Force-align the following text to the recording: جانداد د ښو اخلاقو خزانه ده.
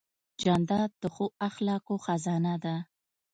جانداد 0.41 0.91
د 1.01 1.03
ښو 1.13 1.25
اخلاقو 1.49 1.95
خزانه 2.05 2.53
ده. 2.63 2.75